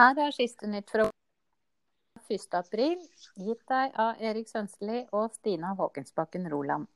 Her 0.00 0.16
er 0.16 0.30
siste 0.32 0.64
nytt 0.64 0.88
fra 0.88 1.04
1. 2.32 2.44
april, 2.56 3.02
gitt 3.36 3.66
deg 3.68 3.98
av 4.00 4.22
Erik 4.24 4.48
Sønsli 4.48 5.02
og 5.12 5.34
Stina 5.34 5.74
Håkensbakken 5.76 6.46
Roland. 6.48 6.86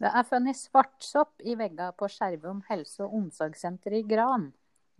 Det 0.00 0.08
er 0.08 0.24
funnet 0.24 0.56
svartsopp 0.56 1.44
i 1.44 1.52
veggene 1.60 1.90
på 2.00 2.08
Skjervom 2.14 2.62
helse- 2.70 3.04
og 3.04 3.18
omsorgssenter 3.18 3.98
i 3.98 4.00
Gran. 4.08 4.46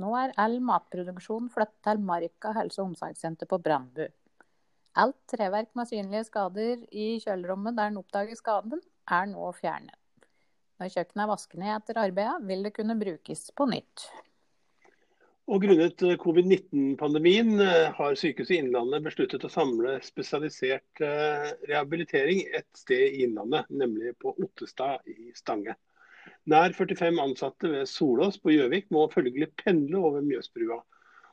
Nå 0.05 0.13
er 0.21 0.37
all 0.45 0.59
matproduksjon 0.69 1.49
flyttet 1.55 1.81
til 1.89 2.05
Marka 2.11 2.53
helse- 2.59 2.83
og 2.83 2.91
omsorgssenter 2.91 3.49
på 3.49 3.63
Brandbu. 3.71 4.05
Alt 5.01 5.21
treverk 5.33 5.73
med 5.73 5.89
synlige 5.89 6.29
skader 6.29 6.85
i 6.93 7.09
kjølerommet 7.25 7.81
der 7.81 7.89
en 7.89 8.01
oppdager 8.05 8.37
skaden, 8.37 8.85
er 9.09 9.25
nå 9.33 9.49
fjernet. 9.63 9.97
Når 10.77 10.93
kjøkkenet 10.93 11.25
er 11.25 11.33
vasket 11.33 11.61
ned 11.65 11.77
etter 11.81 12.05
arbeidet, 12.05 12.49
vil 12.53 12.69
det 12.69 12.77
kunne 12.77 13.01
brukes 13.01 13.49
på 13.57 13.73
nytt. 13.73 14.11
Og 15.47 15.63
Grunnet 15.63 16.03
eh, 16.03 16.17
covid-19-pandemien 16.19 17.61
eh, 17.63 17.93
har 17.95 18.17
Sykehuset 18.19 18.57
Innlandet 18.57 19.05
besluttet 19.05 19.45
å 19.47 19.51
samle 19.51 19.93
spesialisert 20.03 21.03
eh, 21.07 21.53
rehabilitering 21.71 22.41
et 22.59 22.67
sted 22.75 23.15
i 23.15 23.21
Innlandet, 23.23 23.69
nemlig 23.71 24.17
på 24.23 24.33
Ottestad 24.43 25.07
i 25.07 25.31
Stange. 25.39 25.77
Nær 26.51 26.75
45 26.75 27.21
ansatte 27.23 27.71
ved 27.71 27.87
Solås 27.87 28.41
på 28.43 28.57
Gjøvik 28.57 28.91
må 28.95 29.05
følgelig 29.13 29.53
pendle 29.63 30.03
over 30.09 30.27
Mjøsbrua. 30.27 30.81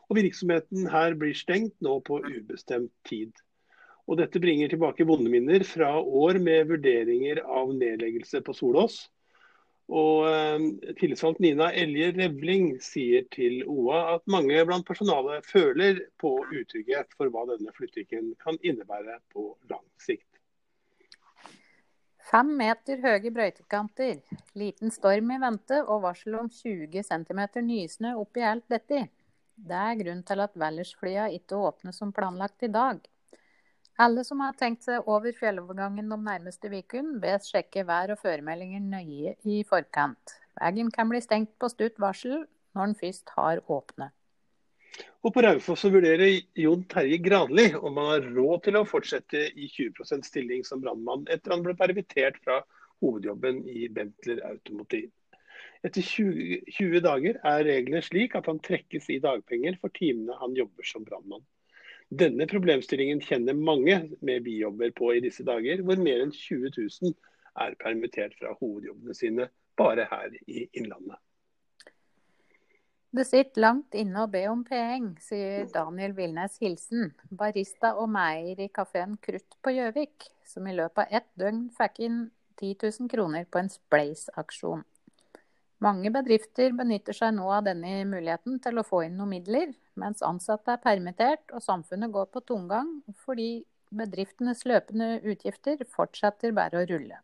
Og 0.06 0.20
Virksomheten 0.20 0.86
her 0.94 1.18
blir 1.18 1.34
stengt 1.38 1.74
nå 1.82 1.98
på 2.06 2.22
ubestemt 2.22 2.94
tid. 3.10 3.34
Og 4.06 4.20
Dette 4.22 4.42
bringer 4.44 4.70
tilbake 4.70 5.08
vonde 5.10 5.32
minner 5.34 5.66
fra 5.66 5.96
år 5.98 6.38
med 6.44 6.70
vurderinger 6.70 7.42
av 7.48 7.74
nedleggelse 7.74 8.44
på 8.46 8.54
Solås. 8.62 9.08
Og 9.90 10.28
Tillitsvalgt 11.00 11.42
Nina 11.44 11.70
Elje 11.72 12.12
Revling 12.16 12.78
sier 12.84 13.26
til 13.34 13.62
OA 13.70 14.16
at 14.16 14.28
mange 14.32 14.60
blant 14.68 14.86
personalet 14.88 15.46
føler 15.48 16.02
på 16.22 16.36
utrygghet 16.44 17.16
for 17.18 17.32
hva 17.34 17.46
denne 17.54 17.74
flyttingen 17.78 18.34
kan 18.44 18.60
innebære 18.62 19.20
på 19.34 19.52
lang 19.72 19.86
sikt. 20.02 20.28
Fem 22.24 22.54
meter 22.58 23.02
høye 23.04 23.30
brøytekanter, 23.36 24.22
liten 24.58 24.94
storm 24.96 25.34
i 25.36 25.40
vente 25.44 25.82
og 25.84 26.06
varsel 26.06 26.40
om 26.40 26.48
20 26.50 27.04
cm 27.04 27.42
nysnø 27.68 28.16
oppi 28.22 28.46
alt 28.48 28.66
dette. 28.72 29.04
Det 29.54 29.80
er 29.80 30.00
grunn 30.00 30.24
til 30.26 30.42
at 30.42 30.56
Valdresflya 30.58 31.28
ikke 31.36 31.60
åpnes 31.60 32.00
som 32.00 32.14
planlagt 32.16 32.64
i 32.66 32.72
dag. 32.74 33.04
Alle 34.02 34.24
som 34.26 34.40
har 34.42 34.56
tenkt 34.58 34.88
seg 34.88 35.06
over 35.06 35.36
fjellovergangen 35.38 36.08
de 36.10 36.18
nærmeste 36.18 36.70
ukene, 36.74 37.20
bes 37.22 37.46
sjekke 37.52 37.84
vær- 37.86 38.16
og 38.16 38.18
føremeldinger 38.24 38.82
nøye 38.82 39.36
i 39.46 39.60
forkant. 39.70 40.34
Veien 40.58 40.90
kan 40.92 41.12
bli 41.12 41.22
stengt 41.22 41.54
på 41.62 41.70
stutt 41.70 42.02
varsel 42.02 42.48
når 42.74 42.90
den 42.90 42.98
først 42.98 43.36
har 43.38 43.62
åpnet. 43.70 44.10
Og 45.22 45.34
På 45.34 45.42
Raufoss 45.46 45.86
vurderer 45.86 46.42
Jon 46.58 46.84
Terje 46.90 47.22
Granli 47.22 47.68
om 47.76 47.98
han 48.02 48.10
har 48.10 48.28
råd 48.34 48.66
til 48.66 48.78
å 48.78 48.86
fortsette 48.86 49.46
i 49.54 49.70
20% 49.70 50.26
stilling 50.26 50.66
som 50.66 50.82
brannmann 50.82 51.30
etter 51.30 51.54
han 51.54 51.64
ble 51.66 51.78
permittert 51.78 52.42
fra 52.44 52.60
hovedjobben 53.02 53.62
i 53.70 53.88
Bentler 53.94 54.42
Automotiv. 54.50 55.12
Etter 55.86 56.02
20, 56.02 56.64
20 56.80 57.02
dager 57.06 57.38
er 57.46 57.66
reglene 57.70 58.02
slik 58.02 58.34
at 58.40 58.50
han 58.50 58.62
trekkes 58.64 59.10
i 59.14 59.22
dagpenger 59.22 59.78
for 59.82 59.94
timene 59.94 60.38
han 60.42 60.58
jobber 60.58 60.88
som 60.88 61.06
brannmann. 61.06 61.46
Denne 62.14 62.46
problemstillingen 62.50 63.22
kjenner 63.24 63.56
mange 63.58 63.96
med 64.22 64.44
bijobber 64.46 64.92
på 64.94 65.14
i 65.16 65.22
disse 65.24 65.46
dager, 65.48 65.82
hvor 65.82 65.98
mer 65.98 66.22
enn 66.22 66.34
20 66.36 66.70
000 66.78 67.14
er 67.64 67.78
permittert 67.82 68.36
fra 68.38 68.54
hovedjobbene 68.60 69.16
sine 69.18 69.48
bare 69.80 70.06
her 70.10 70.36
i 70.46 70.68
Innlandet. 70.78 71.18
Det 73.14 73.26
sitter 73.30 73.62
langt 73.62 73.94
inne 73.98 74.24
å 74.24 74.30
be 74.30 74.42
om 74.50 74.64
penger, 74.66 75.20
sier 75.22 75.68
Daniel 75.74 76.16
Vilnes 76.18 76.58
Hilsen, 76.62 77.12
barista 77.30 77.94
og 78.02 78.10
meier 78.14 78.62
i 78.66 78.72
kafeen 78.74 79.20
Krutt 79.22 79.58
på 79.62 79.74
Gjøvik, 79.76 80.30
som 80.50 80.66
i 80.66 80.74
løpet 80.74 81.06
av 81.06 81.20
ett 81.22 81.30
døgn 81.38 81.68
fikk 81.78 82.02
inn 82.08 82.24
10 82.58 82.74
000 82.82 83.12
kroner 83.14 83.46
på 83.46 83.62
en 83.62 83.70
Spleis-aksjon. 83.70 84.82
Mange 85.84 86.12
bedrifter 86.16 86.72
benytter 86.78 87.16
seg 87.18 87.34
nå 87.36 87.50
av 87.52 87.66
denne 87.66 88.06
muligheten 88.08 88.60
til 88.64 88.80
å 88.80 88.86
få 88.88 89.02
inn 89.08 89.18
noen 89.20 89.34
midler, 89.34 89.74
mens 90.00 90.24
ansatte 90.24 90.78
er 90.78 90.84
permittert 90.84 91.52
og 91.52 91.64
samfunnet 91.66 92.14
går 92.14 92.30
på 92.32 92.44
tomgang 92.48 93.02
fordi 93.26 93.66
bedriftenes 93.94 94.64
løpende 94.70 95.18
utgifter 95.28 95.84
fortsetter 95.92 96.56
bare 96.56 96.80
å 96.80 96.88
rulle. 96.88 97.20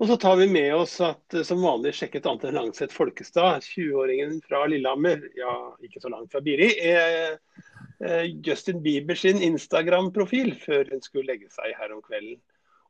Og 0.00 0.08
så 0.10 0.16
tar 0.18 0.40
vi 0.40 0.48
med 0.50 0.72
oss 0.74 0.96
at 1.04 1.36
som 1.46 1.62
vanlig 1.62 1.92
sjekket 1.98 2.24
Ante 2.26 2.50
Langseth 2.50 2.96
Folkestad, 2.96 3.62
20-åringen 3.62 4.40
fra 4.42 4.64
Lillehammer, 4.70 5.22
ja 5.38 5.54
ikke 5.84 6.02
så 6.02 6.10
langt 6.10 6.32
fra 6.32 6.42
Biri, 6.42 6.72
er 6.80 7.36
eh, 8.00 8.24
Justin 8.42 8.80
Bieber 8.82 9.18
sin 9.20 9.42
Instagram-profil 9.44 10.54
før 10.64 10.90
hun 10.90 11.04
skulle 11.04 11.30
legge 11.30 11.52
seg 11.52 11.76
her 11.78 11.94
om 11.94 12.02
kvelden. 12.02 12.40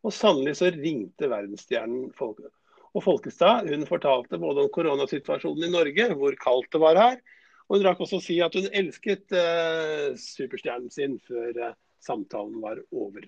Og 0.04 0.14
sannelig 0.16 0.60
så 0.62 0.70
ringte 0.72 1.28
verdensstjernen 1.32 2.12
folket. 2.16 2.53
Og 2.94 3.03
Folkestad 3.03 3.71
hun 3.71 3.87
fortalte 3.88 4.38
både 4.38 4.65
om 4.65 4.72
koronasituasjonen 4.75 5.66
i 5.66 5.72
Norge, 5.72 6.10
hvor 6.15 6.37
kaldt 6.38 6.71
det 6.75 6.82
var 6.82 7.00
her. 7.00 7.16
Og 7.66 7.78
hun 7.78 7.87
rakk 7.87 8.05
også 8.05 8.21
å 8.21 8.25
si 8.25 8.37
at 8.44 8.55
hun 8.55 8.69
elsket 8.71 9.34
eh, 9.34 10.12
superstjernen 10.21 10.93
sin 10.93 11.16
før 11.27 11.59
eh, 11.71 11.78
samtalen 12.05 12.60
var 12.62 12.82
over. 12.94 13.27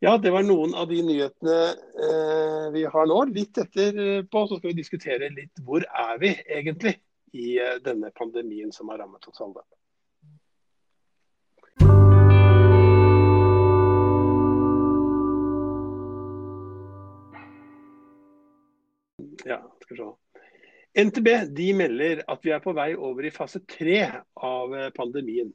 Ja, 0.00 0.16
det 0.16 0.32
var 0.32 0.46
noen 0.48 0.72
av 0.80 0.88
de 0.88 1.02
nyhetene 1.04 1.58
eh, 2.06 2.66
vi 2.74 2.86
har 2.88 3.10
nå. 3.10 3.20
Litt 3.36 3.60
etterpå 3.60 4.46
så 4.48 4.58
skal 4.58 4.72
vi 4.72 4.80
diskutere 4.80 5.28
litt 5.36 5.62
hvor 5.62 5.84
er 5.84 6.22
vi 6.22 6.32
egentlig 6.48 6.96
i 7.36 7.52
denne 7.84 8.10
pandemien 8.16 8.72
som 8.74 8.88
har 8.90 9.04
rammet 9.04 9.28
oss 9.30 9.44
alle. 9.44 9.62
Ja, 19.48 19.60
skal 19.82 19.96
vi 19.96 20.02
se. 20.02 20.10
NTB 21.00 21.28
de 21.54 21.68
melder 21.78 22.22
at 22.28 22.42
vi 22.42 22.50
er 22.50 22.62
på 22.64 22.74
vei 22.74 22.92
over 22.98 23.26
i 23.26 23.32
fase 23.34 23.62
tre 23.68 24.00
av 24.34 24.74
eh, 24.74 24.90
pandemien. 24.96 25.52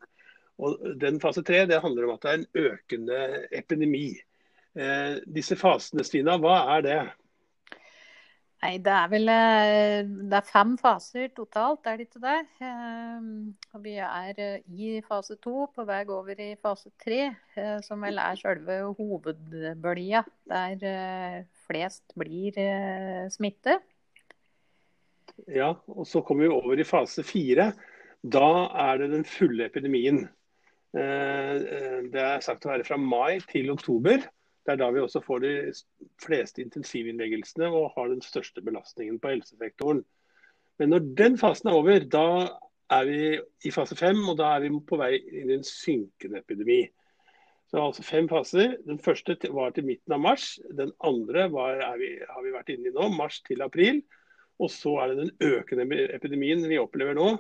Og 0.63 0.79
den 1.01 1.19
Fase 1.19 1.44
tre 1.44 1.66
handler 1.68 2.06
om 2.07 2.13
at 2.13 2.23
det 2.23 2.31
er 2.31 2.38
en 2.40 2.72
økende 2.72 3.19
epidemi. 3.51 4.07
Eh, 4.75 5.18
disse 5.28 5.57
fasene, 5.59 6.06
Stina, 6.07 6.38
hva 6.40 6.62
er 6.78 6.85
det? 6.85 7.00
Nei, 8.66 8.80
Det 8.81 8.94
er 8.98 9.09
vel 9.12 9.30
eh, 9.30 10.08
det 10.26 10.40
er 10.40 10.48
fem 10.50 10.74
faser 10.81 11.30
totalt, 11.38 11.86
er 11.86 12.00
det 12.00 12.08
ikke 12.08 12.24
det? 12.24 12.38
Eh, 12.66 13.28
og 13.78 13.84
vi 13.84 13.96
er 14.02 14.40
i 14.66 15.02
fase 15.06 15.38
to, 15.38 15.68
på 15.76 15.86
vei 15.86 16.02
over 16.09 16.40
i 16.42 16.56
fase 16.58 16.90
tre, 16.98 17.28
som 17.86 18.02
vel 18.02 18.18
er 18.18 18.40
selve 18.42 18.80
hovedbølga, 18.98 20.24
der 20.50 21.46
flest 21.68 22.16
blir 22.18 22.58
smittet. 23.30 23.86
Ja, 25.52 25.76
og 25.88 26.08
så 26.08 26.24
kommer 26.26 26.47
vi 26.47 26.56
over 26.56 26.80
i 26.80 26.88
fase 26.88 27.24
fire. 27.28 27.74
Da 28.24 28.47
er 28.88 28.97
det 29.03 29.12
den 29.12 29.26
fulle 29.28 29.68
epidemien. 29.70 30.24
Eh, 30.96 31.56
eh, 31.56 32.00
det 32.12 32.22
er 32.22 32.44
sagt 32.44 32.66
å 32.66 32.72
være 32.72 32.88
fra 32.88 32.97
mai 32.97 33.42
til 33.52 33.72
oktober. 33.74 34.24
Det 34.66 34.74
er 34.74 34.81
da 34.81 34.90
vi 34.94 35.02
også 35.03 35.22
får 35.22 35.44
de 35.44 35.53
fleste 36.24 36.64
intensivinnleggelsene 36.64 37.70
og 37.70 37.92
har 37.96 38.09
den 38.09 38.24
største 38.26 38.64
belastningen 38.66 39.20
på 39.22 39.36
helsesektoren. 39.36 40.02
Men 40.81 40.92
når 40.92 41.09
den 41.20 41.38
fasen 41.38 41.70
er 41.70 41.78
over, 41.78 42.08
da 42.12 42.28
er 42.92 43.06
vi 43.08 43.20
i 43.66 43.72
fase 43.74 43.96
fem, 43.98 44.20
og 44.30 44.38
da 44.40 44.56
er 44.56 44.66
vi 44.66 44.74
på 44.90 44.98
vei 45.00 45.14
inn 45.22 45.52
i 45.53 45.59
en 45.59 45.68
synkende 45.68 46.42
epidemi. 46.42 46.81
Så 47.72 47.81
altså 47.81 48.06
fem 48.06 48.28
faser. 48.30 48.76
Den 48.86 49.00
første 49.02 49.38
var 49.53 49.74
til 49.74 49.88
midten 49.88 50.14
av 50.14 50.22
mars. 50.22 50.56
Den 50.78 50.92
andre 51.03 51.47
var, 51.53 51.82
vi, 52.02 52.12
har 52.30 52.46
vi 52.46 52.53
vært 52.53 52.70
inne 52.74 52.92
i 52.92 52.96
nå, 52.96 53.09
mars 53.16 53.41
til 53.46 53.64
april. 53.66 54.03
Og 54.61 54.70
så 54.72 54.94
er 55.02 55.11
det 55.11 55.23
den 55.23 55.56
økende 55.56 56.06
epidemien 56.16 56.64
vi 56.70 56.79
opplever 56.79 57.18
nå. 57.18 57.34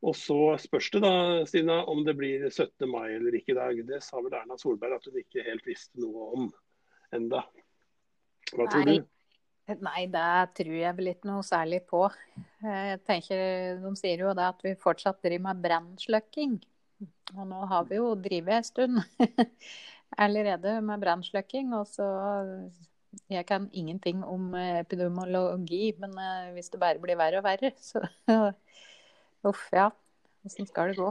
Og 0.00 0.16
så 0.16 0.54
spørs 0.60 0.88
det 0.94 1.02
da, 1.04 1.12
Stina, 1.48 1.82
om 1.92 2.00
det 2.06 2.14
blir 2.16 2.46
17. 2.48 2.86
mai 2.88 3.12
eller 3.18 3.36
ikke 3.36 3.52
i 3.52 3.58
dag. 3.58 3.80
Det 3.88 4.00
sa 4.04 4.22
vel 4.24 4.36
Erna 4.38 4.56
Solberg 4.60 4.96
at 4.96 5.08
hun 5.10 5.18
ikke 5.20 5.44
helt 5.44 5.66
visste 5.68 6.00
noe 6.00 6.30
om 6.38 6.46
enda. 7.16 7.42
Hva 8.54 8.66
tror 8.70 8.86
Nei. 8.88 9.00
du? 9.00 9.08
Nei, 9.84 10.06
det 10.10 10.30
tror 10.56 10.74
jeg 10.74 10.96
vel 10.98 11.12
ikke 11.12 11.28
noe 11.30 11.44
særlig 11.46 11.82
på. 11.86 12.02
Jeg 12.64 13.02
tenker, 13.06 13.42
De 13.84 13.92
sier 14.00 14.24
jo 14.24 14.32
det 14.34 14.48
at 14.48 14.64
vi 14.66 14.74
fortsatt 14.80 15.20
driver 15.22 15.50
med 15.50 15.62
brannslukking. 15.68 16.56
Og 17.36 17.46
nå 17.52 17.60
har 17.70 17.86
vi 17.86 18.00
jo 18.00 18.14
drevet 18.18 18.56
en 18.56 18.66
stund 18.66 19.02
allerede 20.24 20.80
med 20.82 21.04
brannslukking. 21.04 21.74
Og 21.76 21.86
så 21.92 22.08
jeg 23.30 23.46
kan 23.46 23.68
ingenting 23.72 24.24
om 24.24 24.54
eh, 24.54 24.80
epidemiologi, 24.80 25.94
men 25.98 26.12
uh, 26.14 26.50
hvis 26.54 26.70
det 26.70 26.80
bare 26.82 27.00
blir 27.02 27.18
verre 27.18 27.40
og 27.40 27.46
verre, 27.46 27.72
så 27.82 28.02
uff, 29.48 29.68
ja. 29.72 29.90
Hvordan 30.42 30.68
skal 30.68 30.90
det 30.92 30.98
gå? 31.00 31.10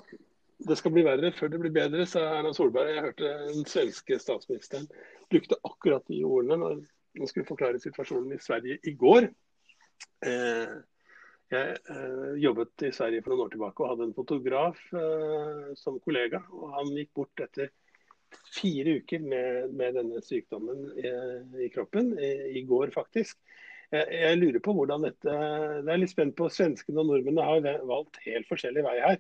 Det 0.70 0.76
skal 0.76 0.92
bli 0.92 1.06
verre 1.08 1.32
før 1.32 1.54
det 1.54 1.60
blir 1.62 1.74
bedre, 1.76 2.06
sa 2.10 2.26
Erna 2.40 2.52
Solberg. 2.54 2.90
Jeg 2.92 3.04
hørte 3.06 3.34
den 3.54 3.68
svenske 3.70 4.18
statsministeren 4.20 4.90
brukte 5.30 5.60
akkurat 5.64 6.08
de 6.10 6.24
ordene 6.28 6.58
når 6.60 6.80
hun 7.20 7.30
skulle 7.30 7.48
forklare 7.48 7.82
situasjonen 7.82 8.36
i 8.36 8.42
Sverige 8.44 8.80
i 8.84 8.96
går. 8.98 9.30
Eh, 10.26 10.80
Jeg 11.50 11.78
eh, 11.90 12.34
jobbet 12.38 12.84
i 12.86 12.92
Sverige 12.94 13.24
for 13.26 13.34
noen 13.34 13.48
år 13.48 13.54
tilbake 13.56 13.82
og 13.82 13.90
hadde 13.90 14.06
en 14.06 14.14
fotograf 14.14 14.82
eh, 14.94 15.72
som 15.80 15.98
kollega. 16.04 16.44
og 16.54 16.76
Han 16.76 16.92
gikk 16.94 17.10
bort 17.18 17.42
etter 17.42 17.72
fire 18.54 19.00
uker 19.02 19.24
med, 19.26 19.74
med 19.74 19.98
denne 19.98 20.22
sykdommen 20.22 20.84
i, 20.94 21.10
i 21.66 21.70
kroppen, 21.74 22.12
i, 22.22 22.30
i, 22.60 22.62
går 22.70 22.94
faktisk. 22.94 23.40
Jeg, 23.90 24.06
jeg, 24.14 24.38
lurer 24.38 24.62
på 24.62 24.74
hvordan 24.78 25.06
dette 25.08 25.34
Det 25.82 25.90
er 25.90 25.98
litt 25.98 26.12
spent 26.12 26.36
på 26.38 26.50
Svenskene 26.54 27.02
og 27.02 27.10
nordmennene 27.10 27.46
har 27.48 27.86
valgt 27.90 28.20
helt 28.26 28.46
forskjellig 28.50 28.84
vei 28.86 28.98
her. 29.02 29.18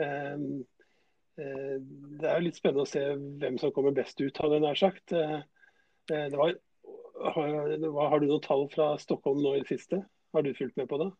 Eh, 0.00 0.36
eh, 1.42 1.76
det 2.22 2.30
er 2.30 2.44
litt 2.44 2.56
spennende 2.56 2.86
å 2.86 2.88
se 2.88 3.02
hvem 3.42 3.58
som 3.60 3.74
kommer 3.76 3.96
best 3.96 4.20
ut, 4.22 4.40
hadde 4.40 4.56
jeg 4.56 4.64
nær 4.64 4.80
sagt. 4.80 5.12
Eh, 5.12 5.40
det 6.08 6.38
var, 6.40 6.54
har, 7.34 8.16
du 8.22 8.26
noen 8.30 8.44
tall 8.44 8.64
fra 8.72 8.94
Stockholm 9.02 9.42
nå 9.44 9.58
i 9.58 9.62
det 9.64 9.72
siste? 9.74 10.00
Har 10.32 10.44
du 10.44 10.54
fulgt 10.56 10.78
med 10.80 10.88
på 10.88 11.00
det? 11.02 11.10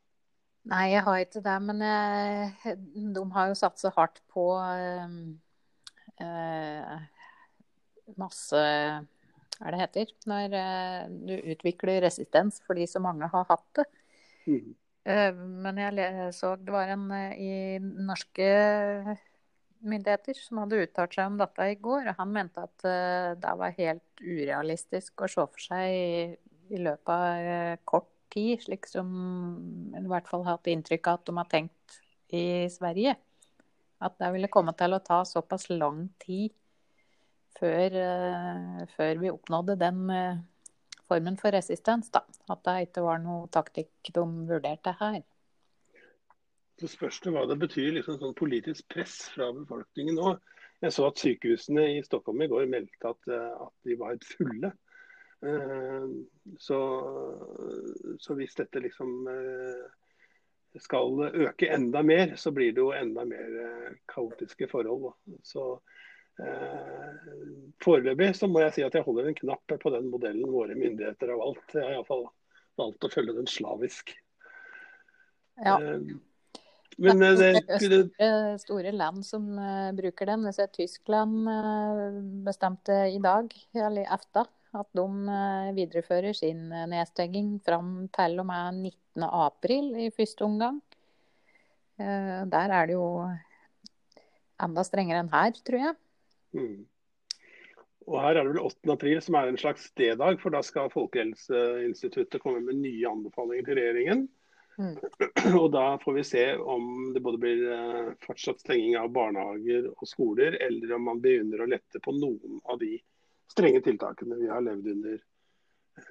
Nei, 0.69 0.87
jeg 0.94 1.05
har 1.05 1.20
ikke 1.20 1.44
det. 1.44 1.58
Men 1.69 1.84
jeg, 1.84 2.79
de 3.17 3.23
har 3.37 3.52
jo 3.52 3.61
satsa 3.61 3.93
hardt 3.96 4.23
på 4.32 4.46
øh, 4.56 5.12
masse 8.17 8.64
er 9.58 9.75
det 9.75 9.81
heter? 9.82 10.12
Når 10.31 10.58
eh, 10.58 11.06
du 11.28 11.34
utvikler 11.55 12.02
resistens 12.05 12.60
fordi 12.66 12.87
så 12.90 13.02
mange 13.02 13.28
har 13.31 13.46
hatt 13.49 13.81
det. 13.81 13.87
Mm. 14.46 14.75
Eh, 15.08 15.40
men 15.64 15.81
jeg 15.82 16.34
så 16.37 16.55
det 16.60 16.75
var 16.75 16.93
en 16.94 17.08
eh, 17.14 17.32
i 17.38 17.55
norske 17.82 18.49
myndigheter 19.78 20.38
som 20.38 20.62
hadde 20.62 20.82
uttalt 20.82 21.14
seg 21.14 21.31
om 21.31 21.40
dette 21.40 21.70
i 21.72 21.78
går. 21.82 22.10
og 22.10 22.20
Han 22.20 22.34
mente 22.34 22.66
at 22.66 22.87
det 23.38 23.56
var 23.60 23.76
helt 23.76 24.22
urealistisk 24.22 25.22
å 25.22 25.31
se 25.31 25.44
for 25.44 25.62
seg 25.62 25.94
i, 25.94 26.14
i 26.75 26.81
løpet 26.82 27.12
av 27.14 27.84
kort 27.87 28.10
tid, 28.34 28.58
slik 28.64 28.88
som 28.90 29.12
i 29.94 30.02
hvert 30.10 30.26
fall 30.28 30.43
hatt 30.49 30.66
inntrykk 30.69 31.06
av 31.06 31.20
at 31.20 31.31
de 31.31 31.37
har 31.38 31.50
tenkt 31.52 32.00
i 32.34 32.44
Sverige. 32.75 33.14
At 34.02 34.19
det 34.19 34.32
ville 34.34 34.50
komme 34.50 34.75
til 34.78 34.94
å 34.94 35.02
ta 35.02 35.22
såpass 35.26 35.69
lang 35.70 36.08
tid 36.26 36.50
før, 37.58 37.99
uh, 37.99 38.87
før 38.96 39.20
vi 39.22 39.32
oppnådde 39.34 39.78
den 39.81 40.05
uh, 40.10 40.40
formen 41.08 41.37
for 41.40 41.55
resistens. 41.55 42.10
Da. 42.14 42.25
At 42.50 42.64
det 42.66 42.88
ikke 42.88 43.05
var 43.06 43.20
noe 43.22 43.49
taktikk 43.52 44.12
de 44.14 44.25
vurderte 44.49 44.94
her. 45.00 45.20
Så 46.78 46.90
spørs 46.90 47.19
det 47.25 47.32
hva 47.34 47.43
det 47.50 47.58
betyr 47.58 47.96
liksom 47.96 48.20
sånn 48.20 48.37
politisk 48.38 48.87
press 48.93 49.25
fra 49.34 49.50
befolkningen 49.55 50.19
nå. 50.19 50.37
Jeg 50.78 50.94
så 50.94 51.08
at 51.08 51.19
sykehusene 51.19 51.88
i 51.96 52.02
Stockholm 52.06 52.44
i 52.44 52.46
går 52.50 52.69
meldte 52.70 53.10
at, 53.10 53.31
eh, 53.34 53.55
at 53.64 53.88
de 53.88 53.96
var 53.99 54.20
fulle. 54.22 54.70
Eh, 55.43 56.05
så, 56.62 56.78
så, 58.22 58.37
hvis 58.38 58.55
dette 58.60 58.82
liksom 58.84 59.26
eh, 59.32 60.78
skal 60.78 61.19
øke 61.49 61.72
enda 61.75 62.05
mer, 62.06 62.37
så 62.38 62.55
blir 62.55 62.70
det 62.76 62.84
jo 62.84 62.94
enda 62.94 63.26
mer 63.26 63.58
eh, 63.64 63.99
kaotiske 64.14 64.70
forhold. 64.70 65.10
Så 65.43 65.66
Foreløpig 67.82 68.32
så 68.37 68.49
må 68.50 68.62
jeg 68.64 68.75
si 68.76 68.85
at 68.87 68.94
jeg 68.94 69.06
holder 69.06 69.31
en 69.31 69.38
knapp 69.38 69.76
på 69.82 69.93
den 69.94 70.08
modellen 70.12 70.50
våre 70.50 70.76
myndigheter 70.79 71.32
har 71.32 71.40
valgt. 71.40 71.75
Jeg 71.75 71.85
har 71.85 71.99
iallfall 71.99 72.25
valgt 72.79 73.06
å 73.06 73.12
følge 73.12 73.37
den 73.37 73.50
slavisk. 73.50 74.14
Ja. 75.58 75.76
Men 76.99 77.23
det, 77.23 77.37
det, 77.38 77.79
store, 77.79 78.58
store, 78.58 78.93
land 78.94 79.23
som 79.26 79.46
uh, 79.55 79.90
bruker 79.94 80.31
den. 80.32 80.46
Tyskland 80.75 81.46
uh, 81.46 82.19
bestemte 82.46 82.96
i 83.14 83.20
dag, 83.23 83.55
eller 83.75 84.11
EFTA, 84.17 84.43
at 84.79 84.91
de 84.99 85.06
uh, 85.06 85.70
viderefører 85.76 86.34
sin 86.37 86.67
eh, 86.75 86.88
nedstenging 86.91 87.55
fram 87.64 88.08
til 88.14 88.43
og 88.43 88.49
med 88.50 88.82
19.4 89.23 89.79
i 90.06 90.11
første 90.14 90.44
omgang. 90.44 90.82
Eh, 91.99 92.43
der 92.46 92.75
er 92.75 92.87
det 92.87 92.94
jo 92.94 93.06
enda 94.62 94.84
strengere 94.87 95.23
enn 95.25 95.32
her, 95.32 95.55
tror 95.67 95.82
jeg. 95.82 95.96
Mm. 96.56 96.87
Og 98.09 98.17
Her 98.23 98.39
er 98.39 98.47
det 98.47 98.55
vel 98.55 98.65
8. 98.65 98.93
april 98.95 99.21
som 99.25 99.37
er 99.37 99.50
en 99.50 99.61
slags 99.61 99.91
D-dag, 99.99 100.39
for 100.41 100.55
da 100.55 100.62
skal 100.65 100.93
Folkehelseinstituttet 100.95 102.41
komme 102.41 102.62
med 102.65 102.81
nye 102.81 103.09
anbefalinger 103.11 103.69
til 103.69 103.81
regjeringen. 103.81 104.27
Mm. 104.79 104.95
Og 105.61 105.73
Da 105.75 105.85
får 106.00 106.17
vi 106.17 106.25
se 106.25 106.45
om 106.56 107.12
det 107.15 107.23
både 107.25 107.41
blir 107.43 107.65
fortsatt 108.25 108.62
stenging 108.62 108.97
av 108.97 109.11
barnehager 109.12 109.91
og 109.91 110.09
skoler, 110.09 110.56
eller 110.62 110.95
om 110.97 111.09
man 111.11 111.23
begynner 111.25 111.65
å 111.65 111.71
lette 111.71 112.00
på 112.05 112.15
noen 112.17 112.62
av 112.65 112.81
de 112.81 112.94
strenge 113.53 113.83
tiltakene 113.85 114.39
vi 114.39 114.49
har 114.49 114.65
levd 114.65 114.89
under 114.93 115.19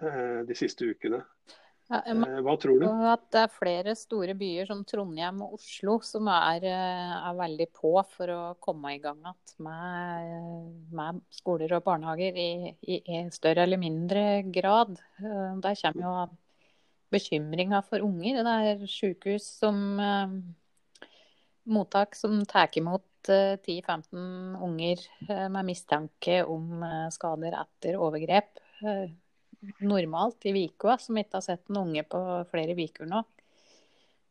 eh, 0.01 0.41
de 0.47 0.57
siste 0.57 0.85
ukene. 0.85 1.23
Ja, 1.87 2.01
eh, 2.03 2.39
Hva 2.43 2.55
tror 2.59 2.81
du? 2.81 2.85
At 3.07 3.23
det 3.31 3.43
er 3.45 3.53
flere 3.53 3.95
store 3.95 4.35
byer 4.37 4.67
som 4.67 4.83
Trondheim 4.87 5.39
og 5.45 5.55
Oslo 5.59 5.97
som 6.03 6.27
er, 6.31 6.65
eh, 6.67 7.13
er 7.29 7.39
veldig 7.39 7.69
på 7.75 7.93
for 8.11 8.33
å 8.33 8.41
komme 8.63 8.95
i 8.95 9.01
gang 9.03 9.21
med, 9.23 9.55
med, 10.99 11.21
skoler 11.31 11.77
og 11.77 11.85
barnehager 11.87 12.35
i, 12.35 12.51
i, 12.81 12.99
i, 12.99 13.23
større 13.31 13.63
eller 13.63 13.79
mindre 13.81 14.43
grad. 14.51 14.97
Der 15.19 15.81
kommer 15.81 16.07
jo 16.07 16.15
bekymringa 17.15 17.81
for 17.87 18.03
unger. 18.03 18.43
Det 18.43 18.55
er 18.67 18.87
sykehus 18.91 19.47
som 19.61 19.99
mottak 21.67 22.15
som 22.15 22.39
tar 22.47 22.71
imot 22.79 23.03
10-15 23.27 24.57
unger 24.63 24.97
eh, 25.29 25.49
med 25.49 25.65
mistanke 25.65 26.43
om 26.47 26.83
eh, 26.83 27.07
skader 27.11 27.57
etter 27.59 27.99
overgrep. 27.99 28.61
Eh, 29.63 29.85
normalt 29.85 30.45
i 30.45 30.53
Vikoa, 30.55 30.97
som 31.01 31.17
ikke 31.17 31.39
har 31.39 31.45
sett 31.45 31.69
en 31.69 31.81
unge 31.83 32.03
på 32.09 32.21
flere 32.51 32.75
uker 32.77 33.09
nå. 33.09 33.23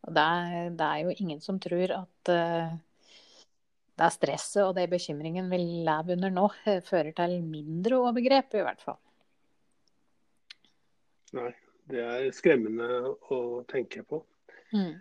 Og 0.06 0.14
det 0.14 0.23
er, 0.23 0.69
det, 0.78 0.87
er, 0.87 0.99
jo 1.02 1.14
ingen 1.25 1.40
som 1.43 1.58
tror 1.58 1.93
at 1.96 2.28
det 2.28 4.05
er 4.06 4.12
stresset 4.14 4.62
og 4.62 4.76
de 4.76 4.84
bekymringen 4.93 5.49
vi 5.50 5.58
lever 5.88 6.14
under 6.14 6.31
nå, 6.31 6.44
fører 6.87 7.11
til 7.17 7.40
mindre 7.43 7.99
overgrep, 8.05 8.55
i 8.55 8.62
hvert 8.69 8.84
fall. 8.84 9.00
Nei, 11.34 11.50
det 11.90 12.05
er 12.05 12.28
skremmende 12.37 12.87
å 13.34 13.40
tenke 13.67 14.06
på. 14.06 14.23
Mm 14.70 14.94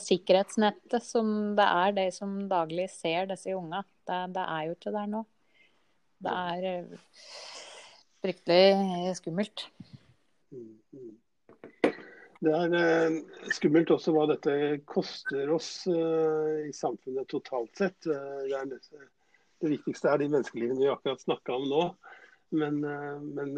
sikkerhetsnettet 0.00 1.04
som 1.04 1.54
det 1.56 1.64
er 1.64 1.94
de 1.94 2.06
som 2.14 2.34
daglig 2.50 2.88
ser 2.92 3.28
disse 3.30 3.54
unga. 3.54 3.84
Det, 4.06 4.18
det 4.34 4.46
er 4.56 4.66
jo 4.66 4.76
ikke 4.76 4.94
der 4.94 5.10
nå. 5.10 5.22
Det 6.24 6.34
er 6.34 6.66
eh, 6.70 6.98
fryktelig 8.24 9.14
skummelt. 9.20 9.66
Det 12.44 12.52
er 12.52 12.74
eh, 12.76 13.18
skummelt 13.56 13.92
også 13.94 14.12
hva 14.12 14.26
dette 14.28 14.54
koster 14.88 15.52
oss 15.54 15.86
eh, 15.88 16.66
i 16.68 16.72
samfunnet 16.76 17.30
totalt 17.30 17.72
sett. 17.78 17.96
Det, 18.04 18.58
er, 18.58 19.06
det 19.62 19.72
viktigste 19.76 20.10
er 20.10 20.20
de 20.20 20.28
menneskelivene 20.32 20.82
vi 20.82 20.92
akkurat 20.92 21.24
snakka 21.24 21.56
om 21.56 21.68
nå. 21.70 21.86
Men, 22.54 22.76
men, 23.34 23.56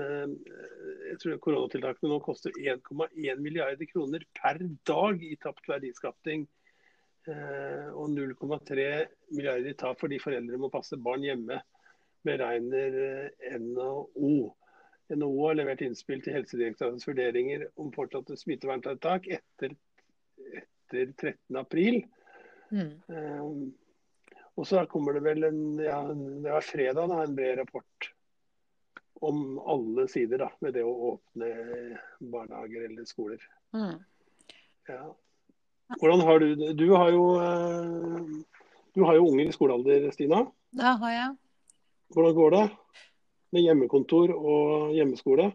jeg 1.10 1.16
tror 1.20 1.40
koronatiltakene 1.44 2.08
nå 2.08 2.16
koster 2.24 2.54
1,1 2.56 3.42
milliarder 3.44 3.88
kroner 3.90 4.22
per 4.38 4.62
dag 4.88 5.24
i 5.26 5.34
tapt 5.42 5.68
verdiskapning. 5.68 6.46
Eh, 7.26 7.88
og 7.90 8.12
0,3 8.14 8.84
milliarder 9.34 9.72
i 9.72 9.74
tap 9.74 9.98
fordi 9.98 10.20
foreldre 10.22 10.60
må 10.62 10.70
passe 10.70 10.98
barn 11.02 11.24
hjemme, 11.26 11.58
beregner 12.26 12.98
eh, 13.04 13.56
NHO. 13.62 14.52
NHO 15.14 15.46
har 15.46 15.58
levert 15.60 15.84
innspill 15.86 16.22
til 16.24 16.34
Helsedirektoratets 16.34 17.06
vurderinger 17.08 17.68
om 17.80 17.92
fortsatte 17.94 18.36
smitteverntiltak 18.38 19.28
etter, 19.38 19.76
etter 20.60 21.12
13.4. 21.22 22.02
Mm. 22.74 22.92
Um, 23.06 23.60
og 24.56 24.66
så 24.66 24.82
kommer 24.90 25.14
det 25.14 25.22
vel 25.26 25.46
en, 25.46 25.62
ja, 25.84 26.00
det 26.10 26.50
var 26.50 26.64
fredag 26.64 27.10
da, 27.12 27.22
en 27.22 27.36
bred 27.36 27.60
rapport 27.60 28.10
om 29.24 29.58
alle 29.58 30.08
sider 30.08 30.42
da, 30.42 30.50
med 30.64 30.74
det 30.76 30.84
å 30.84 31.12
åpne 31.12 31.50
barnehager 32.18 32.88
eller 32.88 33.06
skoler. 33.08 33.42
Mm. 33.76 33.96
Ja. 34.88 35.02
Hvordan 36.00 36.20
har 36.26 36.42
du 36.42 36.54
det? 36.58 36.72
Du 36.80 36.88
har 36.92 37.10
jo, 37.14 37.24
eh, 37.40 38.70
du 38.94 39.04
har 39.04 39.16
jo 39.16 39.28
unger 39.28 39.46
i 39.46 39.54
skolealder, 39.54 40.10
Stina. 40.14 40.46
Det 40.76 40.94
har 41.02 41.12
jeg. 41.14 41.34
Hvordan 42.14 42.34
går 42.36 42.54
det 42.54 42.64
med 43.54 43.64
hjemmekontor 43.64 44.34
og 44.36 44.92
hjemmeskole? 44.94 45.50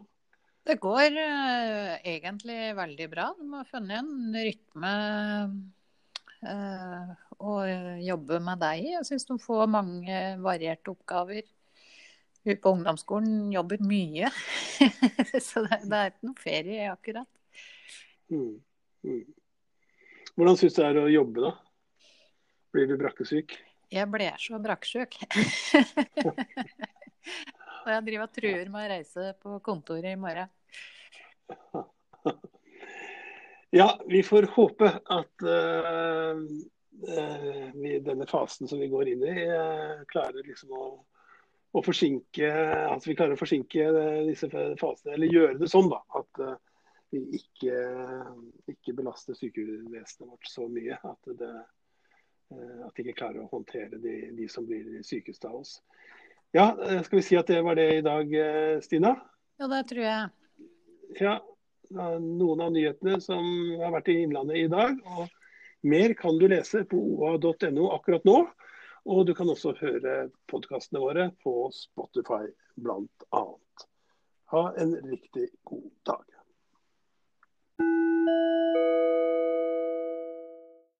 Det 0.62 0.78
går 0.82 1.16
uh, 1.16 1.94
egentlig 2.06 2.58
veldig 2.78 3.08
bra. 3.10 3.30
De 3.38 3.48
har 3.56 3.70
funnet 3.70 3.98
en 3.98 4.36
rytme 4.36 4.92
uh, 6.46 7.10
å 7.42 7.56
jobbe 8.02 8.38
med 8.46 8.62
deg 8.62 8.84
i. 8.84 8.92
Jeg 8.94 9.08
syns 9.08 9.26
de 9.30 9.38
får 9.42 9.72
mange 9.72 10.20
varierte 10.44 10.94
oppgaver. 10.94 11.42
Hun 12.42 12.58
på 12.58 12.72
ungdomsskolen 12.74 13.52
jobber 13.54 13.82
mye, 13.86 14.26
så 15.46 15.62
det, 15.62 15.76
det, 15.86 15.98
er 15.98 16.08
ikke 16.10 16.26
noe 16.26 16.40
ferie 16.42 16.88
akkurat. 16.90 17.28
Mm. 18.34 18.56
Mm. 19.06 19.20
Hvordan 20.34 20.58
syns 20.58 20.74
du 20.74 20.80
det 20.80 20.88
er 20.88 20.98
å 21.04 21.12
jobbe, 21.12 21.44
da? 21.44 21.52
Blir 22.74 22.88
du 22.90 22.96
brakkesyk? 22.98 23.54
Jeg 23.92 24.08
ble 24.08 24.30
så 24.40 24.56
brakksjuk. 24.62 25.18
og 27.82 27.90
jeg 27.92 28.04
driver 28.06 28.24
og 28.24 28.32
truer 28.32 28.70
med 28.72 28.86
å 28.86 28.90
reise 28.94 29.24
på 29.42 29.58
kontoret 29.64 30.14
i 30.14 30.20
morgen. 30.20 30.48
Ja, 33.72 33.88
vi 34.08 34.22
får 34.24 34.50
håpe 34.52 34.88
at 35.00 35.44
uh, 35.48 36.40
uh, 37.08 37.70
vi, 37.74 37.94
denne 38.04 38.26
fasen 38.28 38.68
som 38.68 38.80
vi 38.80 38.88
går 38.92 39.12
inn 39.14 39.24
i, 39.24 39.46
uh, 39.48 40.02
klarer 40.12 40.44
liksom 40.44 40.74
å, 40.76 40.88
å, 41.72 41.80
forsinke 41.84 42.50
At 42.88 43.06
vi 43.08 43.16
klarer 43.16 43.32
å 43.32 43.40
forsinke 43.40 43.86
disse 44.28 44.50
fasene, 44.52 45.14
eller 45.14 45.32
gjøre 45.32 45.56
det 45.60 45.70
sånn 45.72 45.88
da, 45.92 46.02
at 46.20 46.42
vi 47.12 47.22
ikke, 47.40 47.80
ikke 48.72 48.96
belaster 49.00 49.36
sykehusvesenet 49.36 50.28
vårt 50.28 50.48
så 50.48 50.68
mye. 50.68 51.00
At, 51.08 51.32
det, 51.40 51.52
at 52.86 52.96
de 52.96 53.04
ikke 53.04 53.18
klarer 53.22 53.42
å 53.42 53.50
håndtere 53.52 54.00
de, 54.02 54.16
de 54.36 54.48
som 54.50 54.66
blir 54.68 55.00
sykeste 55.06 55.48
av 55.48 55.62
oss. 55.62 55.76
Ja, 56.52 56.72
skal 57.04 57.18
vi 57.18 57.24
si 57.24 57.38
at 57.40 57.48
det 57.48 57.62
var 57.64 57.78
det 57.78 57.88
i 57.96 58.04
dag, 58.04 58.34
Stina? 58.84 59.14
Ja, 59.60 59.68
det 59.72 59.84
tror 59.88 60.04
jeg. 60.04 60.26
Ja, 61.20 61.38
noen 62.20 62.60
av 62.60 62.72
nyhetene 62.74 63.20
som 63.24 63.46
har 63.80 63.94
vært 63.94 64.10
i 64.12 64.18
Innlandet 64.24 64.60
i 64.60 64.68
dag. 64.72 64.98
og 65.16 65.30
Mer 65.82 66.14
kan 66.14 66.38
du 66.38 66.46
lese 66.48 66.84
på 66.88 66.98
oa.no 66.98 67.88
akkurat 67.96 68.24
nå. 68.28 68.42
Og 69.02 69.24
du 69.26 69.32
kan 69.34 69.50
også 69.50 69.74
høre 69.80 70.28
podkastene 70.50 71.02
våre 71.02 71.30
på 71.42 71.70
Spotify 71.74 72.44
bl.a. 72.78 73.42
Ha 74.52 74.62
en 74.78 74.94
riktig 75.08 75.48
god 75.66 75.90
dag. 76.06 76.28